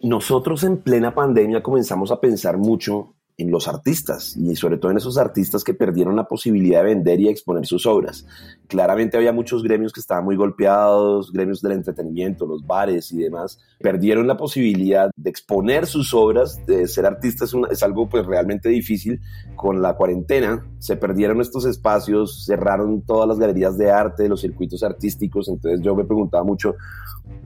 [0.00, 4.98] Nosotros en plena pandemia comenzamos a pensar mucho en los artistas y sobre todo en
[4.98, 8.26] esos artistas que perdieron la posibilidad de vender y exponer sus obras.
[8.66, 13.58] Claramente había muchos gremios que estaban muy golpeados, gremios del entretenimiento, los bares y demás,
[13.78, 19.20] perdieron la posibilidad de exponer sus obras, de ser artistas es, algo pues realmente difícil.
[19.54, 24.82] Con la cuarentena se perdieron estos espacios, cerraron todas las galerías de arte, los circuitos
[24.82, 26.74] artísticos, entonces yo me preguntaba mucho,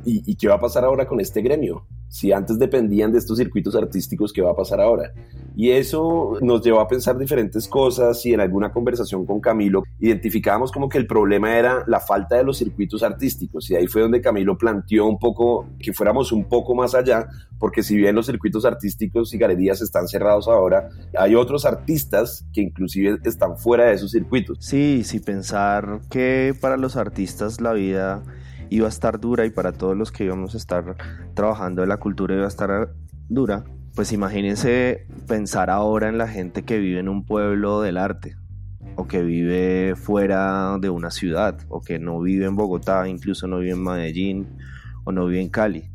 [0.04, 1.86] ¿y, y qué va a pasar ahora con este gremio?
[2.10, 5.12] Si antes dependían de estos circuitos artísticos, ¿qué va a pasar ahora?
[5.54, 10.72] Y eso nos llevó a pensar diferentes cosas y en alguna conversación con Camilo identificábamos
[10.72, 14.20] como que el problema era la falta de los circuitos artísticos y ahí fue donde
[14.20, 17.28] Camilo planteó un poco que fuéramos un poco más allá,
[17.60, 22.60] porque si bien los circuitos artísticos y galerías están cerrados ahora, hay otros artistas que
[22.60, 24.58] inclusive están fuera de esos circuitos.
[24.60, 28.24] Sí, sí, pensar que para los artistas la vida
[28.70, 30.96] iba a estar dura y para todos los que íbamos a estar
[31.34, 32.94] trabajando en la cultura iba a estar
[33.28, 38.36] dura, pues imagínense pensar ahora en la gente que vive en un pueblo del arte
[38.96, 43.58] o que vive fuera de una ciudad o que no vive en Bogotá, incluso no
[43.58, 44.48] vive en Medellín
[45.04, 45.90] o no vive en Cali.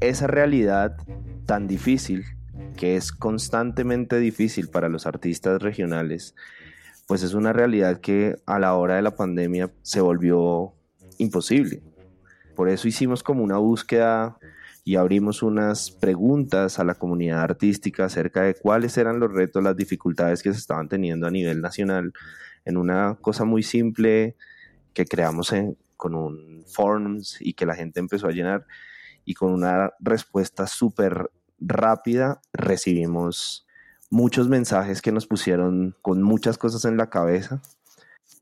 [0.00, 0.96] Esa realidad
[1.46, 2.24] tan difícil,
[2.76, 6.34] que es constantemente difícil para los artistas regionales,
[7.06, 10.74] pues es una realidad que a la hora de la pandemia se volvió
[11.18, 11.82] imposible.
[12.58, 14.36] Por eso hicimos como una búsqueda
[14.82, 19.76] y abrimos unas preguntas a la comunidad artística acerca de cuáles eran los retos, las
[19.76, 22.12] dificultades que se estaban teniendo a nivel nacional
[22.64, 24.34] en una cosa muy simple
[24.92, 25.54] que creamos
[25.96, 28.66] con un forms y que la gente empezó a llenar.
[29.24, 31.30] Y con una respuesta súper
[31.60, 33.68] rápida recibimos
[34.10, 37.62] muchos mensajes que nos pusieron con muchas cosas en la cabeza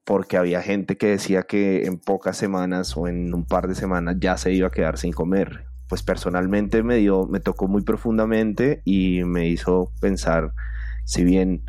[0.04, 4.16] porque había gente que decía que en pocas semanas o en un par de semanas
[4.20, 5.66] ya se iba a quedar sin comer.
[5.88, 10.52] Pues personalmente me dio, me tocó muy profundamente y me hizo pensar,
[11.04, 11.64] si bien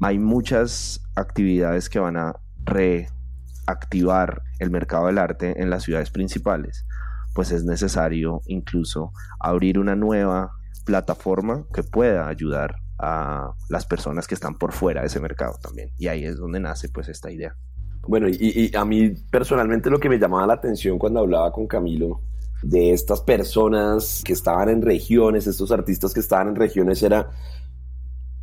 [0.00, 6.84] hay muchas actividades que van a reactivar el mercado del arte en las ciudades principales,
[7.34, 10.52] pues es necesario incluso abrir una nueva
[10.84, 15.90] plataforma que pueda ayudar a las personas que están por fuera de ese mercado también.
[15.98, 17.54] Y ahí es donde nace pues esta idea.
[18.06, 22.20] Bueno, y, a mí personalmente lo que me llamaba la atención cuando hablaba con Camilo
[22.62, 27.30] de estas personas que estaban en regiones, estos artistas que estaban en regiones, era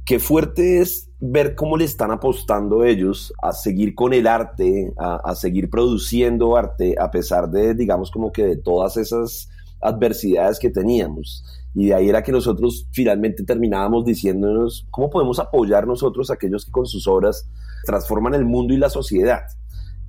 [0.06, 5.16] qué fuerte es ver cómo le están apostando ellos a seguir con el arte, a,
[5.18, 9.50] a seguir produciendo arte, a pesar de, digamos, como que de todas esas
[9.81, 11.44] adversidades que teníamos.
[11.75, 16.66] Y de ahí era que nosotros finalmente terminábamos diciéndonos cómo podemos apoyar nosotros a aquellos
[16.66, 17.50] que con sus obras
[17.85, 19.44] transforman el mundo y la sociedad.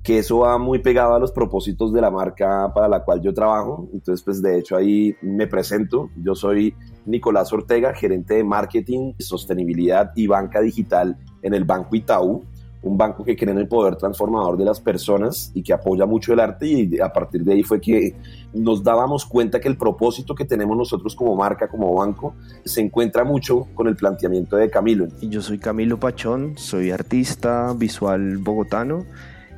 [0.03, 3.33] Que eso va muy pegado a los propósitos de la marca para la cual yo
[3.33, 3.87] trabajo.
[3.93, 6.09] Entonces, pues de hecho ahí me presento.
[6.17, 6.73] Yo soy
[7.05, 12.43] Nicolás Ortega, gerente de marketing, sostenibilidad y banca digital en el Banco Itaú
[12.83, 16.33] un banco que cree en el poder transformador de las personas y que apoya mucho
[16.33, 18.15] el arte y a partir de ahí fue que
[18.53, 23.23] nos dábamos cuenta que el propósito que tenemos nosotros como marca, como banco, se encuentra
[23.23, 25.07] mucho con el planteamiento de Camilo.
[25.21, 29.05] Yo soy Camilo Pachón, soy artista visual bogotano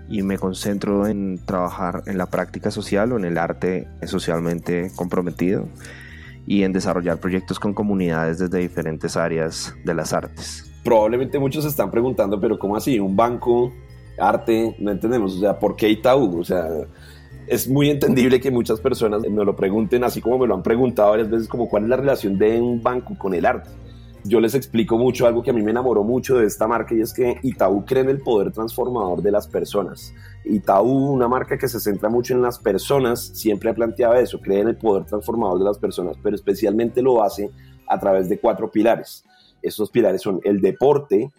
[0.10, 5.70] y me concentro en trabajar en la práctica social o en el arte socialmente comprometido
[6.46, 11.70] y en desarrollar proyectos con comunidades desde diferentes áreas de las artes probablemente muchos se
[11.70, 13.00] están preguntando, pero ¿cómo así?
[13.00, 13.72] Un banco,
[14.18, 16.40] arte, no entendemos, o sea, ¿por qué Itaú?
[16.40, 16.68] O sea,
[17.48, 21.12] es muy entendible que muchas personas me lo pregunten, así como me lo han preguntado
[21.12, 23.70] varias veces, como cuál es la relación de un banco con el arte.
[24.26, 27.02] Yo les explico mucho algo que a mí me enamoró mucho de esta marca y
[27.02, 30.14] es que Itaú cree en el poder transformador de las personas.
[30.46, 34.62] Itaú, una marca que se centra mucho en las personas, siempre ha planteado eso, cree
[34.62, 37.52] en el poder transformador de las personas, pero especialmente lo hace
[37.86, 39.26] a través de cuatro pilares.
[39.64, 41.32] Estos pilares son el deporte,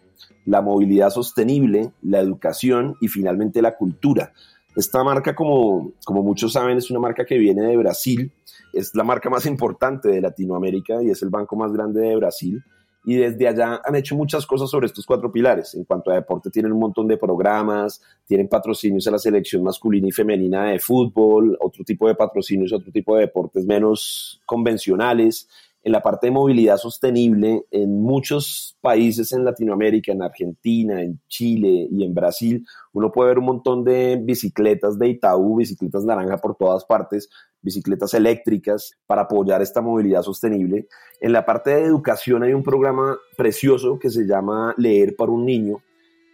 [0.46, 4.32] la movilidad sostenible, la educación y finalmente la cultura.
[4.76, 8.32] Esta marca, como, como muchos saben, es una marca que viene de Brasil,
[8.72, 12.62] es la marca más importante de Latinoamérica y es el banco más grande de Brasil.
[13.06, 15.74] y desde allá han hecho muchas cosas sobre estos cuatro pilares.
[15.74, 20.08] En cuanto a deporte, tienen un montón de programas, tienen patrocinios a la selección masculina
[20.08, 25.48] y femenina de fútbol, otro tipo de patrocinios, otro tipo de deportes menos convencionales.
[25.84, 31.88] En la parte de movilidad sostenible, en muchos países en Latinoamérica, en Argentina, en Chile
[31.90, 32.64] y en Brasil,
[32.94, 37.28] uno puede ver un montón de bicicletas de Itaú, bicicletas naranja por todas partes,
[37.60, 40.88] bicicletas eléctricas para apoyar esta movilidad sostenible.
[41.20, 45.44] En la parte de educación hay un programa precioso que se llama Leer para un
[45.44, 45.82] niño,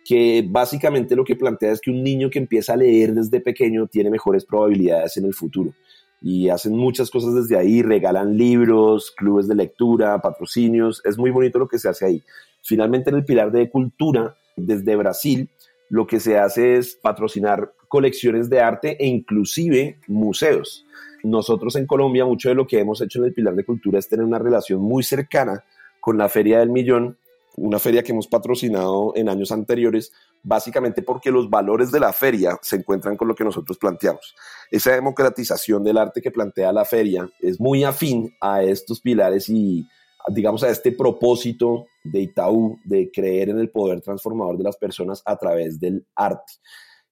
[0.05, 3.89] que básicamente lo que plantea es que un niño que empieza a leer desde pequeño
[3.89, 5.73] tiene mejores probabilidades en el futuro.
[6.23, 11.59] Y hacen muchas cosas desde ahí, regalan libros, clubes de lectura, patrocinios, es muy bonito
[11.59, 12.23] lo que se hace ahí.
[12.63, 15.49] Finalmente en el pilar de cultura, desde Brasil,
[15.89, 20.87] lo que se hace es patrocinar colecciones de arte e inclusive museos.
[21.23, 24.09] Nosotros en Colombia, mucho de lo que hemos hecho en el Pilar de Cultura es
[24.09, 25.65] tener una relación muy cercana
[26.01, 27.19] con la Feria del Millón,
[27.57, 30.13] una feria que hemos patrocinado en años anteriores,
[30.43, 34.35] básicamente porque los valores de la feria se encuentran con lo que nosotros planteamos.
[34.71, 39.87] Esa democratización del arte que plantea la feria es muy afín a estos pilares y,
[40.29, 45.23] digamos, a este propósito de Itaú de creer en el poder transformador de las personas
[45.25, 46.53] a través del arte.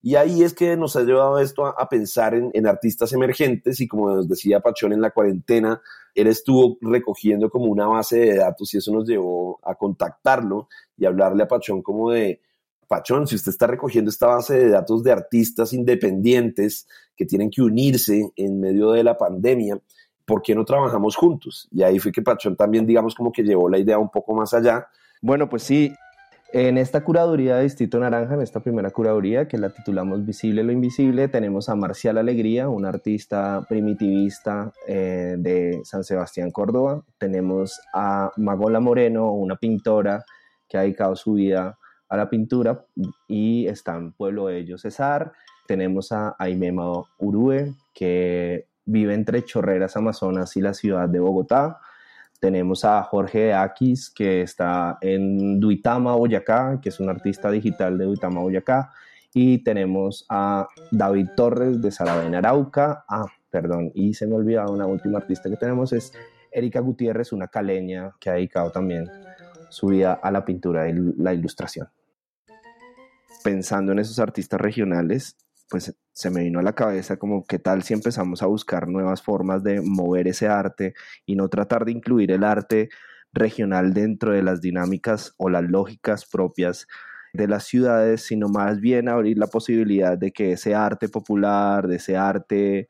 [0.09, 4.09] Y ahí es que nos ha llevado esto a, pensar en, artistas emergentes y como
[4.09, 5.83] nos decía Pachón en la cuarentena,
[6.15, 11.05] él estuvo recogiendo como una base de datos y eso nos llevó a contactarlo y
[11.05, 12.41] hablarle a Pachón como de,
[12.87, 17.61] Pachón, si usted está recogiendo esta base de datos de artistas independientes que tienen que
[17.61, 19.79] unirse en medio de la pandemia,
[20.25, 21.69] ¿por qué no trabajamos juntos?
[21.71, 24.55] Y ahí fue que Pachón también, digamos, como que llevó la idea un poco más
[24.55, 24.89] allá.
[25.21, 25.93] Bueno, pues sí,
[26.53, 30.73] en esta curaduría de Distrito Naranja, en esta primera curaduría que la titulamos Visible lo
[30.73, 37.03] Invisible, tenemos a Marcial Alegría, un artista primitivista eh, de San Sebastián, Córdoba.
[37.19, 40.25] Tenemos a Magola Moreno, una pintora
[40.67, 41.79] que ha dedicado su vida
[42.09, 42.85] a la pintura
[43.27, 45.33] y está en Pueblo de Ellos Cesar.
[45.67, 51.79] Tenemos a Aimema Urue, que vive entre Chorreras, Amazonas y la ciudad de Bogotá.
[52.41, 58.05] Tenemos a Jorge Aquis, que está en Duitama, Boyacá, que es un artista digital de
[58.05, 58.93] Duitama, Boyacá.
[59.35, 63.05] Y tenemos a David Torres de Saravena, Arauca.
[63.09, 66.13] Ah, perdón, y se me olvidaba una última artista que tenemos, es
[66.53, 69.11] Erika Gutiérrez, una caleña que ha dedicado también
[69.71, 71.89] su vida a la pintura y la ilustración.
[73.45, 75.37] Pensando en esos artistas regionales,
[75.69, 79.23] pues se me vino a la cabeza como qué tal si empezamos a buscar nuevas
[79.23, 80.95] formas de mover ese arte
[81.27, 82.89] y no tratar de incluir el arte
[83.33, 86.87] regional dentro de las dinámicas o las lógicas propias
[87.33, 91.97] de las ciudades, sino más bien abrir la posibilidad de que ese arte popular, de
[91.97, 92.89] ese arte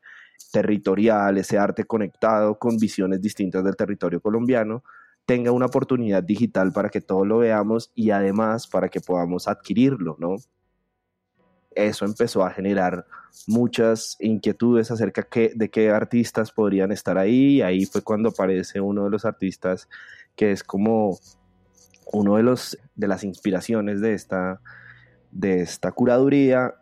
[0.51, 4.83] territorial, ese arte conectado con visiones distintas del territorio colombiano,
[5.25, 10.15] tenga una oportunidad digital para que todos lo veamos y además para que podamos adquirirlo,
[10.19, 10.37] ¿no?
[11.71, 13.05] Eso empezó a generar
[13.47, 17.57] muchas inquietudes acerca de qué artistas podrían estar ahí.
[17.57, 19.87] Y ahí fue cuando aparece uno de los artistas
[20.35, 21.19] que es como
[22.11, 24.61] uno de los de las inspiraciones de esta
[25.31, 26.73] de esta curaduría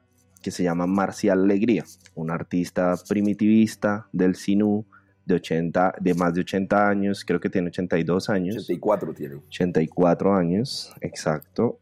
[0.42, 1.84] que se llama Marcial Alegría,
[2.16, 4.86] un artista primitivista del Sinú
[5.26, 8.56] de 80 de más de 80 años, creo que tiene 82 años.
[8.56, 9.36] 84 tiene.
[9.36, 11.80] 84 años, exacto.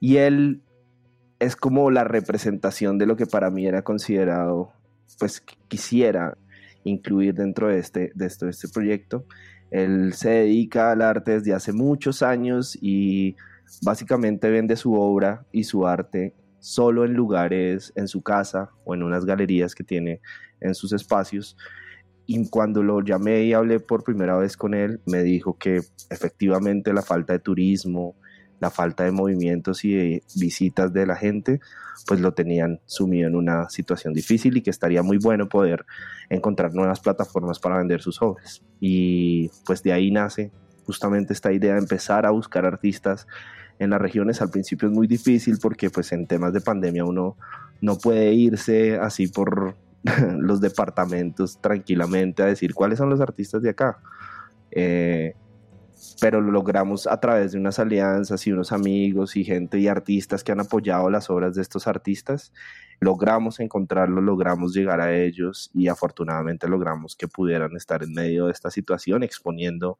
[0.00, 0.62] Y él
[1.38, 4.72] es como la representación de lo que para mí era considerado,
[5.18, 6.36] pues quisiera
[6.84, 9.24] incluir dentro de este, de esto, de este proyecto.
[9.70, 13.36] Él se dedica al arte desde hace muchos años y
[13.82, 19.02] básicamente vende su obra y su arte solo en lugares, en su casa o en
[19.02, 20.20] unas galerías que tiene
[20.60, 21.56] en sus espacios.
[22.26, 26.92] Y cuando lo llamé y hablé por primera vez con él, me dijo que efectivamente
[26.92, 28.16] la falta de turismo,
[28.60, 31.60] la falta de movimientos y de visitas de la gente,
[32.06, 35.84] pues lo tenían sumido en una situación difícil y que estaría muy bueno poder
[36.28, 38.62] encontrar nuevas plataformas para vender sus obras.
[38.80, 40.50] Y pues de ahí nace
[40.84, 43.26] justamente esta idea de empezar a buscar artistas
[43.78, 44.40] en las regiones.
[44.40, 47.36] Al principio es muy difícil porque pues en temas de pandemia uno
[47.80, 49.76] no puede irse así por
[50.38, 53.98] los departamentos tranquilamente a decir cuáles son los artistas de acá.
[54.70, 55.34] Eh,
[56.20, 60.44] pero lo logramos a través de unas alianzas y unos amigos y gente y artistas
[60.44, 62.52] que han apoyado las obras de estos artistas.
[63.00, 68.52] Logramos encontrarlos, logramos llegar a ellos y afortunadamente logramos que pudieran estar en medio de
[68.52, 69.98] esta situación exponiendo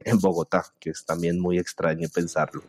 [0.00, 2.62] en Bogotá, que es también muy extraño pensarlo.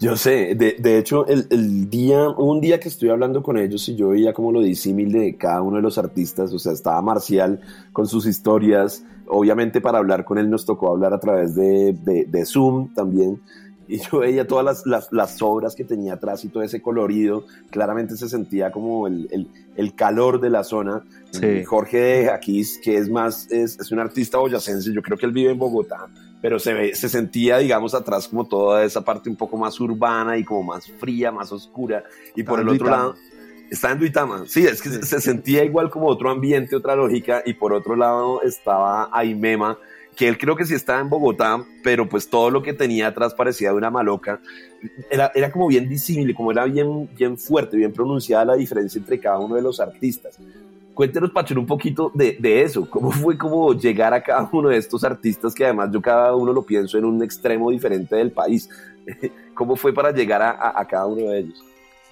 [0.00, 3.88] Yo sé, de, de hecho, el, el, día, un día que estoy hablando con ellos
[3.88, 7.02] y yo veía como lo disímil de cada uno de los artistas, o sea, estaba
[7.02, 7.60] Marcial
[7.92, 12.46] con sus historias, obviamente para hablar con él nos tocó hablar a través de, de
[12.46, 13.40] Zoom también,
[13.88, 17.46] y yo veía todas las, las, las, obras que tenía atrás y todo ese colorido,
[17.70, 21.02] claramente se sentía como el, el, el calor de la zona.
[21.30, 21.64] Sí.
[21.64, 25.32] Jorge de Jaquís, que es más, es, es, un artista boyacense, yo creo que él
[25.32, 26.06] vive en Bogotá,
[26.42, 30.36] pero se, ve, se sentía, digamos, atrás como toda esa parte un poco más urbana
[30.36, 32.04] y como más fría, más oscura,
[32.36, 33.16] y por el otro lado...
[33.70, 35.02] Está en Duitama, sí, es que sí.
[35.02, 39.76] se sentía igual como otro ambiente, otra lógica, y por otro lado estaba Aimema,
[40.18, 43.34] que él creo que sí estaba en Bogotá, pero pues todo lo que tenía atrás
[43.34, 44.40] parecía de una maloca.
[45.08, 49.20] Era, era como bien disímil, como era bien, bien fuerte, bien pronunciada la diferencia entre
[49.20, 50.36] cada uno de los artistas.
[50.92, 52.90] Cuéntenos, Pachón, un poquito de, de, eso.
[52.90, 56.52] ¿Cómo fue como llegar a cada uno de estos artistas que además yo cada uno
[56.52, 58.68] lo pienso en un extremo diferente del país?
[59.54, 61.64] ¿Cómo fue para llegar a, a, a cada uno de ellos?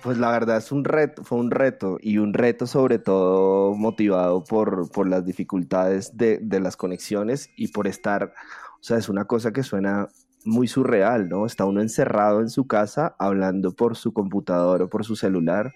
[0.03, 4.45] Pues la verdad es un reto, fue un reto y un reto sobre todo motivado
[4.45, 8.33] por, por las dificultades de, de, las conexiones y por estar,
[8.75, 10.09] o sea, es una cosa que suena
[10.45, 11.45] muy surreal, ¿no?
[11.45, 15.75] Está uno encerrado en su casa hablando por su computador o por su celular,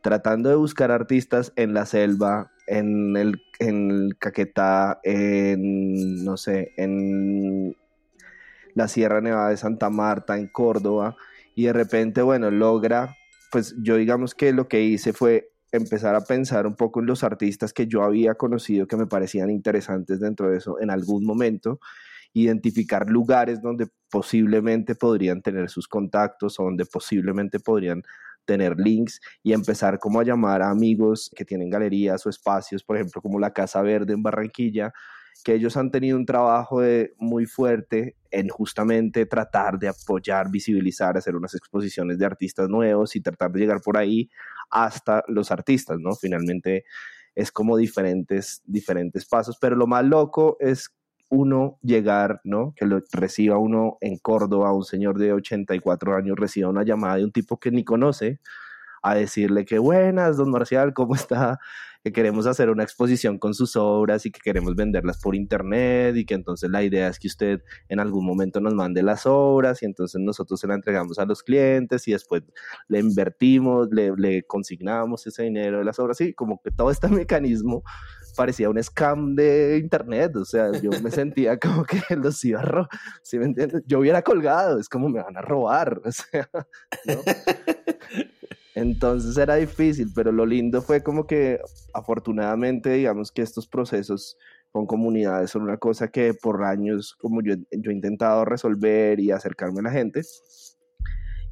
[0.00, 6.72] tratando de buscar artistas en la selva, en el, en el Caquetá, en, no sé,
[6.76, 7.76] en
[8.74, 11.16] la Sierra Nevada de Santa Marta, en Córdoba,
[11.54, 13.17] y de repente, bueno, logra
[13.50, 17.22] pues yo digamos que lo que hice fue empezar a pensar un poco en los
[17.24, 21.80] artistas que yo había conocido que me parecían interesantes dentro de eso en algún momento,
[22.32, 28.02] identificar lugares donde posiblemente podrían tener sus contactos o donde posiblemente podrían
[28.44, 32.96] tener links y empezar como a llamar a amigos que tienen galerías o espacios, por
[32.96, 34.92] ejemplo, como la Casa Verde en Barranquilla,
[35.44, 36.80] que ellos han tenido un trabajo
[37.18, 43.20] muy fuerte en justamente tratar de apoyar, visibilizar, hacer unas exposiciones de artistas nuevos y
[43.20, 44.28] tratar de llegar por ahí
[44.70, 46.14] hasta los artistas, ¿no?
[46.14, 46.84] Finalmente
[47.34, 50.90] es como diferentes, diferentes pasos, pero lo más loco es
[51.30, 52.74] uno llegar, ¿no?
[52.76, 57.24] Que lo reciba uno en Córdoba, un señor de 84 años reciba una llamada de
[57.24, 58.40] un tipo que ni conoce,
[59.02, 61.58] a decirle que buenas, don Marcial, ¿cómo está?
[62.04, 66.24] Que queremos hacer una exposición con sus obras y que queremos venderlas por internet y
[66.24, 69.86] que entonces la idea es que usted en algún momento nos mande las obras y
[69.86, 72.42] entonces nosotros se la entregamos a los clientes y después
[72.88, 77.08] le invertimos, le, le consignamos ese dinero de las obras y como que todo este
[77.08, 77.82] mecanismo
[78.38, 82.64] parecía un scam de internet, o sea, yo me sentía como que los iba a
[82.64, 82.88] robar,
[83.22, 83.82] ¿sí me entiendes?
[83.86, 86.48] Yo hubiera colgado, es como me van a robar, o sea,
[87.04, 87.20] ¿no?
[88.78, 91.58] Entonces era difícil, pero lo lindo fue como que
[91.92, 94.36] afortunadamente, digamos que estos procesos
[94.70, 99.32] con comunidades son una cosa que por años como yo, yo he intentado resolver y
[99.32, 100.22] acercarme a la gente.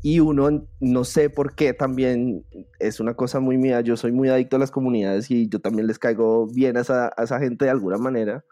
[0.03, 2.45] Y uno, no sé por qué, también
[2.79, 5.89] es una cosa muy mía, yo soy muy adicto a las comunidades y yo también
[5.89, 8.45] les caigo bien a esa, a esa gente de alguna manera.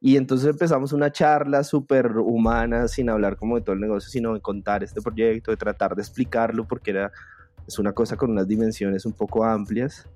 [0.00, 4.32] Y entonces empezamos una charla súper humana, sin hablar como de todo el negocio, sino
[4.32, 7.12] de contar este proyecto, de tratar de explicarlo, porque era
[7.68, 10.06] es una cosa con unas dimensiones un poco amplias.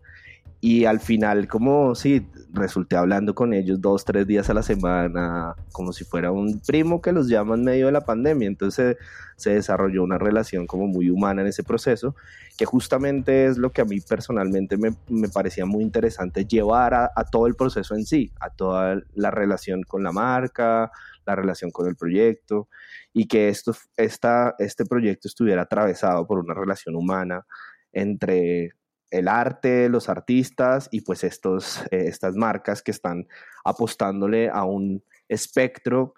[0.65, 5.57] Y al final, como sí, resulté hablando con ellos dos, tres días a la semana,
[5.73, 8.47] como si fuera un primo que los llama en medio de la pandemia.
[8.47, 8.97] Entonces
[9.37, 12.15] se desarrolló una relación como muy humana en ese proceso,
[12.57, 17.11] que justamente es lo que a mí personalmente me, me parecía muy interesante llevar a,
[17.17, 20.93] a, todo el proceso en sí, a toda la relación con la marca,
[21.27, 22.69] la relación con el proyecto
[23.13, 27.47] y que esto, esta, este proyecto estuviera atravesado por una relación humana
[27.93, 28.73] entre
[29.11, 33.27] el arte, los artistas y pues estos, eh, estas marcas que están
[33.65, 36.15] apostándole a un espectro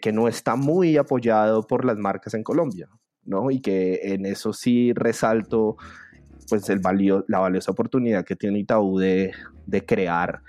[0.00, 2.88] que no está muy apoyado por las marcas en Colombia,
[3.24, 3.50] ¿no?
[3.50, 5.76] Y que en eso sí resalto
[6.48, 9.32] pues el valio, la valiosa oportunidad que tiene Itaú de,
[9.66, 10.42] de crear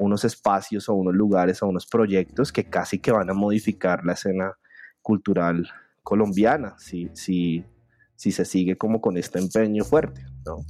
[0.00, 4.14] unos espacios o unos lugares o unos proyectos que casi que van a modificar la
[4.14, 4.56] escena
[5.02, 5.68] cultural
[6.02, 7.64] colombiana, si, si,
[8.16, 10.64] si se sigue como con este empeño fuerte, ¿no?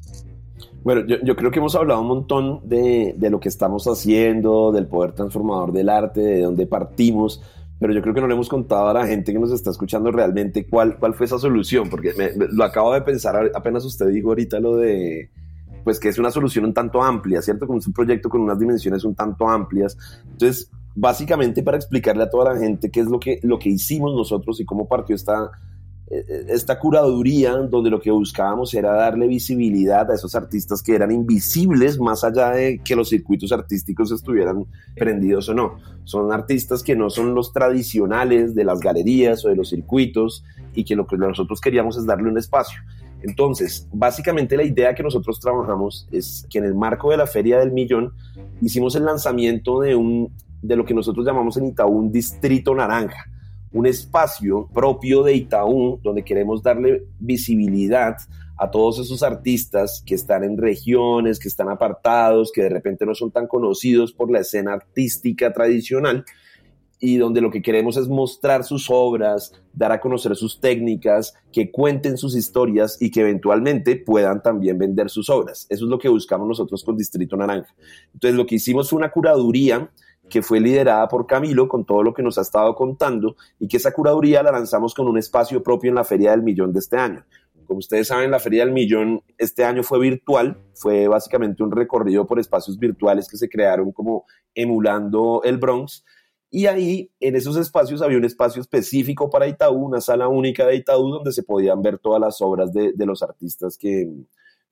[0.83, 4.73] Bueno, yo, yo, creo que hemos hablado un montón de, de, lo que estamos haciendo,
[4.73, 7.43] del poder transformador del arte, de dónde partimos,
[7.79, 10.11] pero yo creo que no le hemos contado a la gente que nos está escuchando
[10.11, 14.29] realmente cuál, cuál fue esa solución, porque me, lo acabo de pensar, apenas usted dijo
[14.31, 15.31] ahorita lo de,
[15.85, 17.67] pues que es una solución un tanto amplia, ¿cierto?
[17.67, 19.97] Como un proyecto con unas dimensiones un tanto amplias.
[20.25, 24.15] Entonces, básicamente para explicarle a toda la gente qué es lo que, lo que hicimos
[24.15, 25.51] nosotros y cómo partió esta,
[26.11, 31.13] eh, esta curaduría donde lo que buscábamos era darle visibilidad a esos artistas que eran
[31.13, 35.77] invisibles más allá de que los circuitos artísticos estuvieran prendidos o no.
[36.05, 40.45] Son artistas que no son los tradicionales de las galerías o de los circuitos
[40.75, 42.81] y que lo que nosotros queríamos es darle un espacio.
[43.23, 47.59] Entonces, básicamente la idea que nosotros trabajamos es que en el marco de la Feria
[47.59, 48.13] del Millón
[48.61, 53.27] hicimos el lanzamiento de, un, de lo que nosotros llamamos en Itaú un distrito naranja
[53.73, 58.17] un espacio propio de Itaú donde queremos darle visibilidad
[58.57, 63.15] a todos esos artistas que están en regiones, que están apartados, que de repente no
[63.15, 66.25] son tan conocidos por la escena artística tradicional
[67.01, 71.71] y donde lo que queremos es mostrar sus obras, dar a conocer sus técnicas, que
[71.71, 75.67] cuenten sus historias y que eventualmente puedan también vender sus obras.
[75.71, 77.75] Eso es lo que buscamos nosotros con Distrito Naranja.
[78.13, 79.91] Entonces lo que hicimos fue una curaduría
[80.29, 83.79] que fue liderada por Camilo con todo lo que nos ha estado contando y que
[83.79, 86.97] esa curaduría la lanzamos con un espacio propio en la Feria del Millón de este
[86.97, 87.25] año.
[87.67, 92.27] Como ustedes saben, la Feria del Millón este año fue virtual, fue básicamente un recorrido
[92.27, 96.05] por espacios virtuales que se crearon como emulando el Bronx.
[96.51, 100.77] Y ahí, en esos espacios, había un espacio específico para Itaú, una sala única de
[100.77, 104.11] Itaú, donde se podían ver todas las obras de, los artistas que,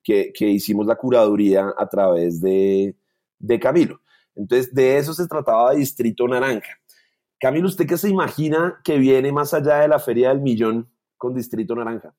[0.03, 2.97] que, hicimos la curaduría a través de,
[3.39, 4.01] de Camilo.
[4.35, 6.81] Entonces, de eso se trataba de Distrito Naranja.
[7.39, 11.35] Camilo, ¿usted qué se imagina que viene más allá de la Feria del Millón con
[11.35, 12.13] Distrito Naranja?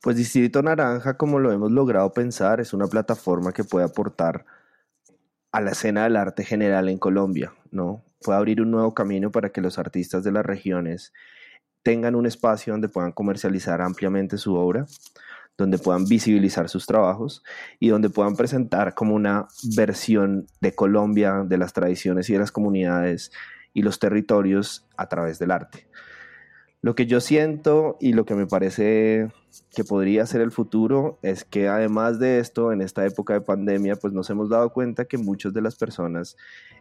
[0.00, 4.46] Pues Distrito Naranja, como lo hemos logrado pensar, es una plataforma que puede aportar
[5.52, 8.04] a la escena del arte general en Colombia, ¿no?
[8.20, 11.12] Puede abrir un nuevo camino para que los artistas de las regiones
[11.82, 14.86] tengan un espacio donde puedan comercializar ampliamente su obra,
[15.56, 17.42] donde puedan visibilizar sus trabajos
[17.80, 22.52] y donde puedan presentar como una versión de Colombia, de las tradiciones y de las
[22.52, 23.32] comunidades
[23.74, 25.88] y los territorios a través del arte.
[26.80, 29.28] Lo que yo siento y lo que me parece
[29.74, 33.96] que podría ser el futuro es que además de esto, en esta época de pandemia,
[33.96, 36.36] pues nos hemos dado cuenta que muchas de las personas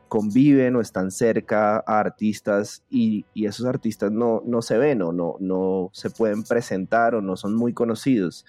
[0.07, 5.35] conviven o están cerca a artistas y, esos artistas no, no se ven o no,
[5.39, 8.45] no se pueden presentar o no son muy conocidos.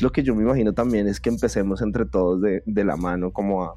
[0.00, 3.64] Lo que yo me imagino también es que empecemos entre todos de, la mano como
[3.64, 3.74] a,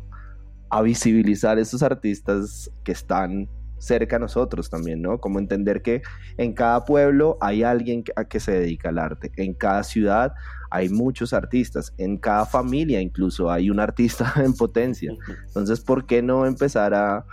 [0.70, 3.50] a visibilizar esos artistas que están
[3.84, 5.20] cerca a nosotros también, ¿no?
[5.20, 6.02] Como entender que
[6.38, 10.34] en cada pueblo hay alguien a que se dedica al arte, en cada ciudad
[10.72, 15.14] hay muchos artistas, en cada familia incluso hay un artista en potencia.
[15.48, 17.26] Entonces, ¿por qué no empezar a,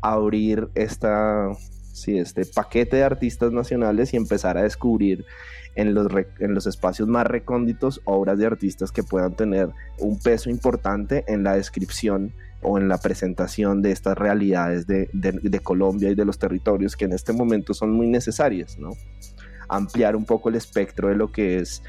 [0.00, 1.48] abrir esta,
[1.92, 5.24] sí, este paquete de artistas nacionales y empezar a descubrir
[5.74, 6.06] en los,
[6.38, 11.42] en los espacios más recónditos obras de artistas que puedan tener un peso importante en
[11.42, 16.96] la descripción o en la presentación de estas realidades de, Colombia y de los territorios
[16.96, 18.90] que en este momento son muy necesarias, ¿no?
[19.68, 21.82] Ampliar un poco el espectro de lo que es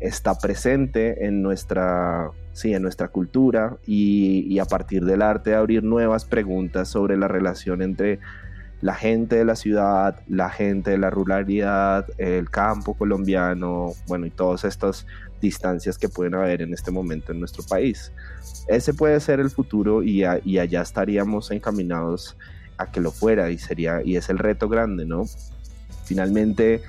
[0.00, 5.82] está presente en nuestra, sí, en nuestra cultura y, y, a partir del arte abrir
[5.82, 8.20] nuevas preguntas sobre la relación entre
[8.80, 14.30] la gente de la ciudad, la gente de la ruralidad, el campo colombiano, bueno, y
[14.30, 15.06] todas estas
[15.40, 18.12] distancias que pueden haber en este momento en nuestro país.
[18.66, 22.36] Ese puede ser el futuro y, allá estaríamos encaminados
[22.76, 25.24] a que lo fuera y sería y es el reto grande, ¿no?
[26.04, 26.82] Finalmente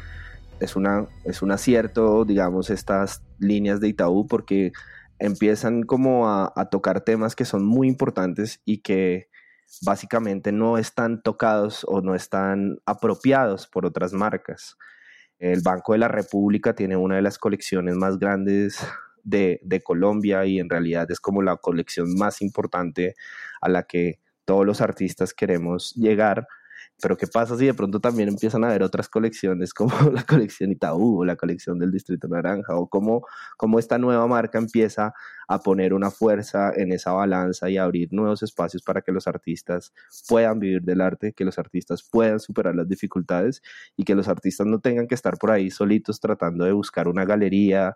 [0.59, 4.71] es una es un acierto, digamos, estas líneas de Itaú porque
[5.17, 9.29] empiezan como a tocar temas que son muy importantes y que
[9.81, 14.77] básicamente no están tocados o no están apropiados por otras marcas.
[15.39, 18.85] El Banco de la República tiene una de las colecciones más grandes
[19.23, 23.15] de, Colombia y en realidad es como la colección más importante
[23.61, 26.47] a la que todos los artistas queremos llegar
[27.01, 30.71] pero ¿qué pasa si de pronto también empiezan a haber otras colecciones como la colección
[30.71, 33.25] Itaú o la colección del Distrito Naranja o cómo,
[33.57, 35.13] cómo esta nueva marca empieza
[35.47, 39.93] a poner una fuerza en esa balanza y abrir nuevos espacios para que los artistas
[40.27, 43.61] puedan vivir del arte, que los artistas puedan superar las dificultades
[43.97, 47.25] y que los artistas no tengan que estar por ahí solitos tratando de buscar una
[47.25, 47.95] galería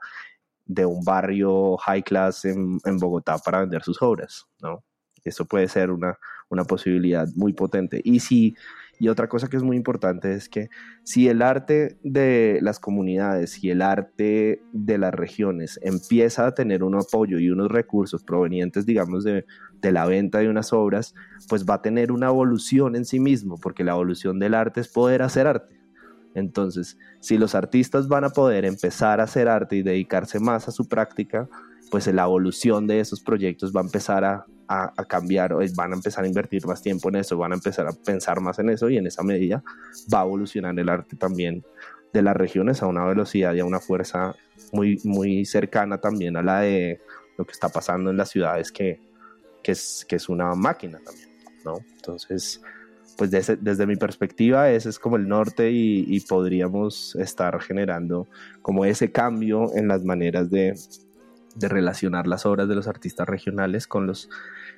[0.65, 4.83] de un barrio high class en, en Bogotá para vender sus obras, ¿no?
[5.23, 6.17] Eso puede ser una,
[6.49, 8.01] una posibilidad muy potente.
[8.03, 8.55] Y si
[8.99, 10.69] y otra cosa que es muy importante es que
[11.03, 16.83] si el arte de las comunidades y el arte de las regiones empieza a tener
[16.83, 19.45] un apoyo y unos recursos provenientes, digamos, de,
[19.81, 21.15] de la venta de unas obras,
[21.49, 24.87] pues va a tener una evolución en sí mismo, porque la evolución del arte es
[24.87, 25.79] poder hacer arte.
[26.35, 30.71] Entonces, si los artistas van a poder empezar a hacer arte y dedicarse más a
[30.71, 31.47] su práctica,
[31.91, 36.23] pues la evolución de esos proyectos va a empezar a, a, cambiar, van a empezar
[36.23, 38.97] a invertir más tiempo en eso, van a empezar a pensar más en eso y
[38.97, 39.63] en esa medida
[40.13, 41.63] va a evolucionar el arte también
[42.11, 44.35] de las regiones a una velocidad y a una fuerza
[44.71, 47.01] muy, muy cercana también a la de
[47.37, 48.99] lo que está pasando en las ciudades, que,
[49.63, 51.29] que, es, que es una máquina también,
[51.65, 51.77] ¿no?
[51.95, 52.61] Entonces,
[53.17, 58.27] pues desde, desde mi perspectiva ese es como el norte y, podríamos estar generando
[58.61, 60.73] como ese cambio en las maneras de,
[61.55, 64.29] de relacionar las obras de los artistas regionales con los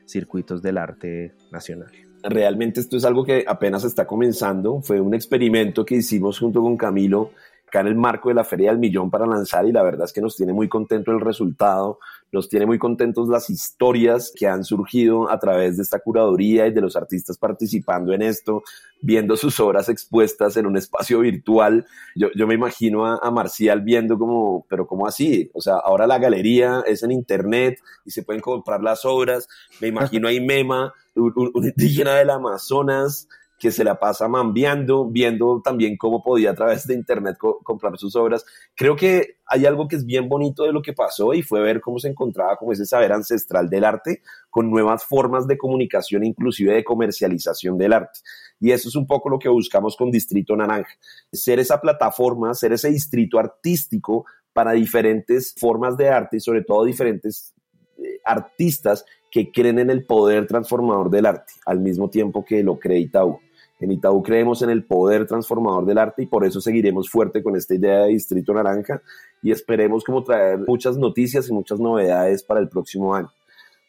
[0.06, 1.92] circuitos del arte nacional.
[2.24, 4.82] Realmente esto es algo que apenas está comenzando.
[4.82, 7.32] Fue un experimento que hicimos junto con Camilo
[7.68, 10.14] acá en el marco de la Feria del Millón para lanzar y la verdad es
[10.14, 12.00] que nos tiene muy contento el resultado,
[12.32, 16.72] nos tiene muy contentos las historias que han surgido a través de esta curaduría y
[16.72, 18.64] de los artistas participando en esto,
[19.02, 21.86] viendo sus obras expuestas en un espacio virtual.
[22.16, 25.50] Yo, yo me imagino a, a, Marcial viendo como, pero ¿cómo así?
[25.54, 29.48] O sea, ahora la galería es en internet y se pueden comprar las obras.
[29.80, 35.62] Me imagino a Imema, un, un indígena del Amazonas, que se la pasa mambiando, viendo
[35.64, 38.46] también cómo podía a través de internet co comprar sus obras.
[38.76, 41.80] Creo que hay algo que es bien bonito de lo que pasó y fue ver
[41.80, 46.74] cómo se encontraba como ese saber ancestral del arte con nuevas formas de comunicación, inclusive
[46.74, 48.20] de comercialización del arte.
[48.60, 50.92] Y eso es un poco lo que buscamos con Distrito Naranja,
[51.32, 56.86] ser esa plataforma, ser ese distrito artístico para diferentes formas de arte y sobre todo
[56.86, 57.54] diferentes
[57.98, 62.80] eh, artistas que creen en el poder transformador del arte, al mismo tiempo que lo
[62.80, 63.40] cree Itaú.
[63.80, 67.56] En Itaú creemos en el poder transformador del arte y por eso seguiremos fuerte con
[67.56, 69.02] esta idea de Distrito Naranja
[69.42, 73.32] y esperemos como traer muchas noticias y muchas novedades para el próximo año.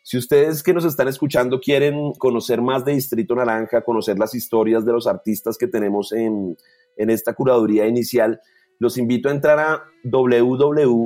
[0.03, 4.85] Si ustedes que nos están escuchando quieren conocer más de Distrito Naranja, conocer las historias
[4.85, 6.57] de los artistas que tenemos en,
[6.96, 8.40] en esta curaduría inicial,
[8.79, 10.96] los invito a entrar a www.itau.co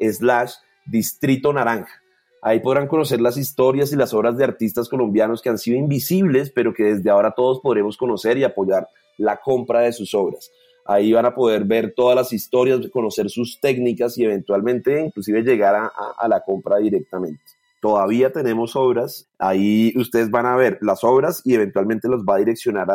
[0.00, 0.52] slash
[0.86, 2.02] Distrito Naranja.
[2.46, 6.52] Ahí podrán conocer las historias y las obras de artistas colombianos que han sido invisibles,
[6.52, 10.52] pero que desde ahora todos podremos conocer y apoyar la compra de sus obras.
[10.84, 15.74] Ahí van a poder ver todas las historias, conocer sus técnicas y eventualmente inclusive llegar
[15.74, 17.42] a, la compra directamente.
[17.80, 22.38] Todavía tenemos obras, ahí ustedes van a ver las obras y eventualmente los va a
[22.38, 22.86] direccionar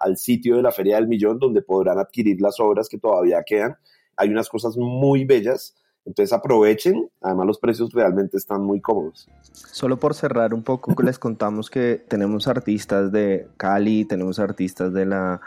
[0.00, 3.76] al sitio de la Feria del Millón donde podrán adquirir las obras que todavía quedan.
[4.16, 9.28] Hay unas cosas muy bellas entonces aprovechen, además los precios realmente están muy cómodos.
[9.52, 15.06] Solo por cerrar un poco, les contamos que tenemos artistas de Cali, tenemos artistas de
[15.06, 15.40] la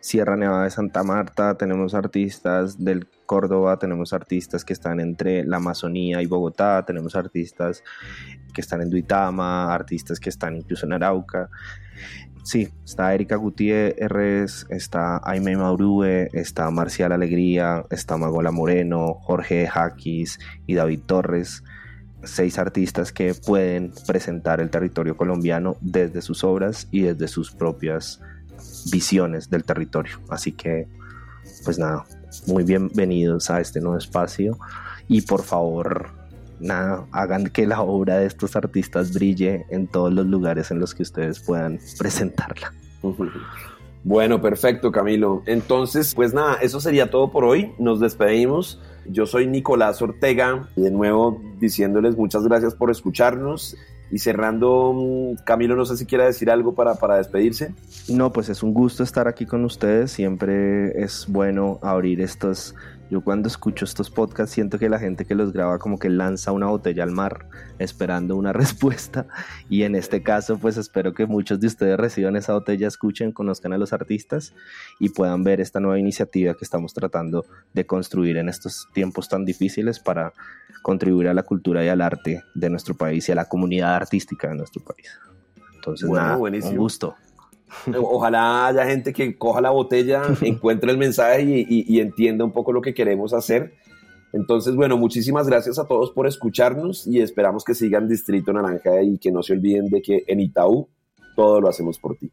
[0.00, 5.56] Sierra Nevada de Santa Marta, tenemos artistas del Córdoba, tenemos artistas que están entre la
[5.56, 7.82] Amazonía y Bogotá, tenemos artistas
[8.52, 11.48] que están en Duitama, artistas que están incluso en Arauca.
[12.44, 20.38] Sí, está Erika Gutiérrez, está Aime Maurue, está Marcial Alegría, está Magola Moreno, Jorge Jaquis
[20.66, 21.64] y David Torres.
[22.22, 28.20] Seis artistas que pueden presentar el territorio colombiano desde sus obras y desde sus propias
[28.92, 30.20] visiones del territorio.
[30.28, 30.86] Así que,
[31.64, 32.04] pues nada,
[32.46, 34.58] muy bienvenidos a este nuevo espacio
[35.08, 36.10] y por favor
[36.60, 40.94] nada, hagan que la obra de estos artistas brille en todos los lugares en los
[40.94, 42.72] que ustedes puedan presentarla.
[44.06, 45.42] Bueno, perfecto, Camilo.
[45.46, 47.72] Entonces, pues nada, eso sería todo por hoy.
[47.78, 48.78] Nos despedimos.
[49.06, 53.78] Yo soy Nicolás Ortega y de nuevo diciéndoles muchas gracias por escucharnos.
[54.10, 54.94] Y cerrando,
[55.44, 57.74] Camilo, no sé si quiera decir algo para, para despedirse.
[58.08, 60.12] No, pues es un gusto estar aquí con ustedes.
[60.12, 62.74] Siempre es bueno abrir estos
[63.10, 66.52] yo cuando escucho estos podcasts siento que la gente que los graba como que lanza
[66.52, 69.26] una botella al mar esperando una respuesta
[69.68, 73.72] y en este caso pues espero que muchos de ustedes reciban esa botella, escuchen, conozcan
[73.72, 74.54] a los artistas
[74.98, 79.44] y puedan ver esta nueva iniciativa que estamos tratando de construir en estos tiempos tan
[79.44, 80.32] difíciles para
[80.82, 84.48] contribuir a la cultura y al arte de nuestro país y a la comunidad artística
[84.48, 85.08] de nuestro país.
[85.74, 86.72] Entonces, bueno, nada, buenísimo.
[86.72, 87.16] un gusto.
[87.98, 92.52] Ojalá haya gente que coja la botella, encuentre el mensaje y, y, y, entienda un
[92.52, 93.74] poco lo que queremos hacer.
[94.32, 99.18] Entonces, bueno, muchísimas gracias a todos por escucharnos y esperamos que sigan Distrito Naranja y
[99.18, 100.88] que no se olviden de que en Itaú
[101.36, 102.32] todo lo hacemos por ti.